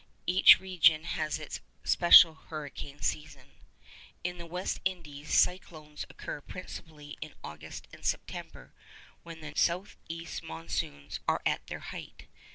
Each 0.25 0.59
region 0.59 1.03
has 1.03 1.37
its 1.37 1.59
special 1.83 2.33
hurricane 2.33 3.03
season. 3.03 3.51
In 4.23 4.39
the 4.39 4.47
West 4.47 4.81
Indies, 4.83 5.31
cyclones 5.31 6.05
occur 6.09 6.41
principally 6.41 7.19
in 7.21 7.35
August 7.43 7.87
and 7.93 8.03
September, 8.03 8.73
when 9.21 9.41
the 9.41 9.53
south 9.55 9.97
east 10.09 10.41
monsoons 10.41 11.19
are 11.27 11.43
at 11.45 11.67
their 11.67 11.81
height. 11.93 12.25